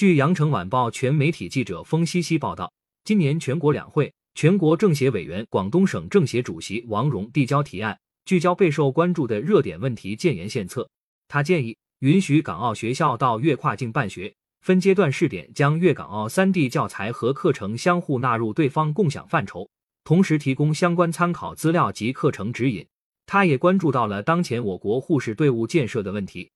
[0.00, 2.72] 据羊城晚报全媒体记者封西西报道，
[3.04, 10.88] 今年全国两会，全国政协委员、广东省政协主席王荣递交提案，聚焦备受关注的热点问题，建言献策。
[11.28, 19.68] 他建议允许港澳学校到粤跨境办学，分阶段试点将粤港澳三地教材和课程相互纳入对方共享范畴，
[20.04, 22.86] 同时提供相关参考资料及课程指引。
[23.26, 26.50] 他也关注到了当前我国护士队伍建设的问题，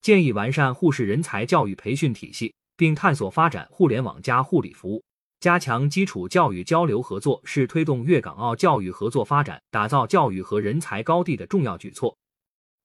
[0.00, 2.54] 建议完善护士人才教育培训体系。
[2.76, 5.02] 并探索发展互联网加护理服务，
[5.40, 12.16] 加强基础教育交流合作是推动粤港澳教育合作发展、打造教育和人才高地的重要举措。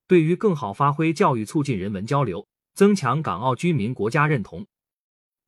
[0.07, 4.65] 对于更好发挥教育促进人文交流，增强港澳居民国家认同，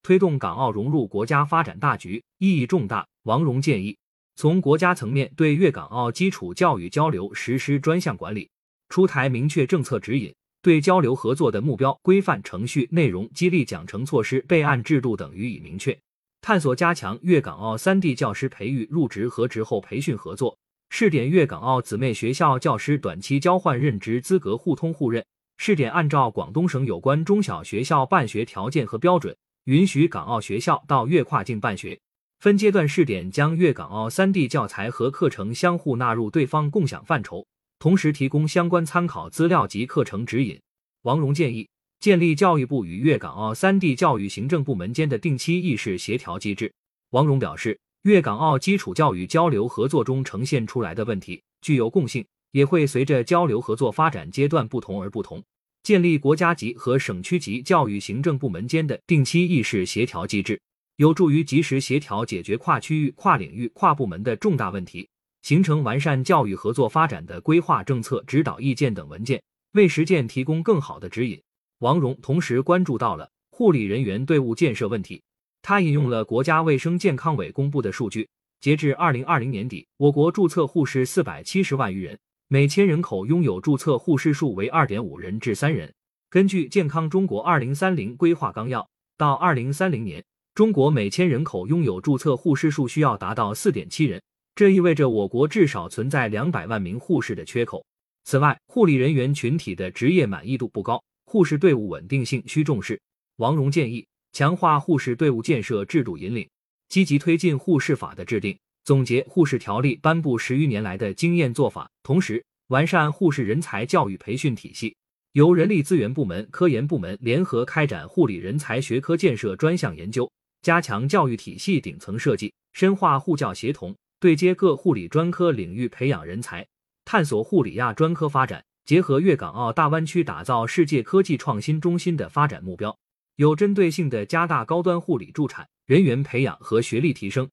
[0.01, 3.05] 推动港澳融入国家发展大局，意义重大。
[3.23, 3.98] 王荣建议，
[4.35, 8.49] 从国家层面对粤港澳基础教育交流实施专项管理，
[8.89, 10.34] 出台明确政策指引。
[10.63, 15.95] 对交流合作的目标、规范、程序、内容、激励奖惩措施、备案制度等予以明确。
[16.41, 20.57] 探索加强粤港澳三地教师培育、入职和职后培训合作，
[20.90, 25.24] 试点粤港澳姊妹学校教师短期交换任职资格互通互认。
[25.57, 31.99] 试点按照广东省有关中小学校办学条件和标准，允许港澳学校到粤跨境办学。
[32.40, 37.46] 分阶段试点将粤港澳三地教材和课程相互纳入对方共享范畴。
[37.84, 40.57] 同时提供相关参考资料及课程指引。
[41.01, 41.67] 王荣建议
[41.99, 46.71] 建立教育部与粤港澳三地教育行政部门间的定期议事协调机制。
[47.09, 55.43] 王荣表示，粤港澳基础教育交流合作中呈现出来的问题具有共性，也会随着交流合作发展阶段不同而不同。
[55.84, 60.57] 建立国家级和省区级教育行政部门间的定期议事协调机制，
[60.95, 65.06] 有助于及时协调解决跨区域、跨领域、跨部门的重大问题。
[65.44, 69.44] 形成完善教育合作发展的规划、政策、指导意见等文件，
[69.74, 71.40] 为实践提供更好的指引。
[71.80, 75.22] 王荣同时关注到了护理人员队伍建设问题，
[75.62, 78.30] 他引用了国家卫生健康委公布的数据，
[78.62, 85.94] 截至二零二零年底，我国注册护士四百七十万余人，每千人口拥有注册护士数为二点五人至三人。
[86.30, 88.80] 根据《健康中国二零三零规划纲要》，
[89.18, 90.24] 到二零三零年，
[90.56, 94.22] 中国每千人口拥有注册护士数需要达到四点七人。
[94.56, 97.84] 这意味着我国至少存在两百万名护士的缺口。
[98.24, 103.00] 此外，护理人员群体的职业满意度不高，护士队伍稳定性需重视。
[103.38, 106.47] 王荣建议强化护士队伍建设制度引领，
[106.88, 114.96] 积极推进护士法的制定，总结护士条例颁布十余年来的经验做法，同时完善护士人才教育培训体系。
[115.31, 120.31] 由人力资源部门、科研部门联合开展护理人才学科建设专项研究，
[120.62, 123.96] 加强教育体系顶层设计，深化护教协同。
[124.23, 126.66] 对接各护理专科领域培养人才，
[127.03, 132.97] 探索护理亚专科发展，结合粤港澳大湾区打造世界科技创新中心的发展目标，
[133.35, 137.50] 有针对性的加大高端护理助产人员培养和学历提升，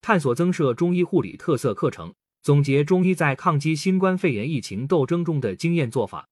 [0.00, 6.28] 探索增设中医护理特色课程，总结中医在抗击新冠肺炎疫情斗争中的经验做法，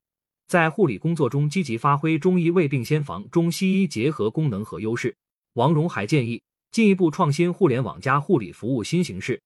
[0.46, 5.16] 在护理工作中积极发挥中医未病先防、中西医结合功能和优势。
[5.54, 6.40] 王荣还建议
[6.70, 9.42] 进一步创新互联网加护理服务新形式。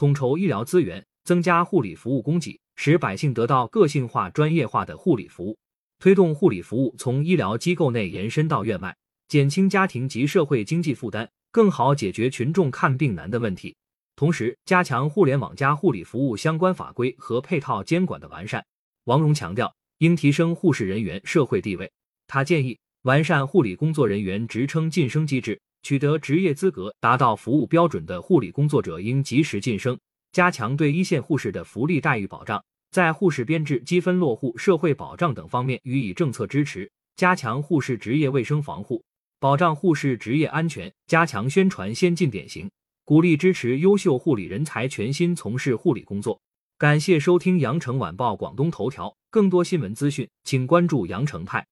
[0.00, 5.58] 统筹医疗资源，增加护理服务供给，使百姓得到个性化、专业化的护理服务，
[5.98, 8.96] 推动护理服务从医疗机构内延伸到院外，
[9.28, 13.76] 减轻家庭及社会经济负担，更好解决群众看病难的问题。
[14.16, 18.64] 同时，加强互联网加护理服务相关法规和配套监管的完善。
[19.04, 21.92] 王荣强调，应提升护士人员社会地位。
[22.26, 25.60] 他建议完善护理工作人员职称晋升机制。
[25.82, 29.98] 取得职业资格、达到服务标准的护理工作者应及时晋升，
[30.32, 39.02] 加强对一线护士的福利待遇保障，在护士编制、积分落户、社会保障等方面予以政策支持，加强护士职业卫生防护，
[39.38, 42.70] 保障护士职业安全，加强宣传先进典型，
[43.04, 46.40] 鼓励支持优秀护理人才全心从事护理工作。
[46.78, 51.66] 感谢收听羊城晚报广东头条，更多新闻资讯，请关注羊城派。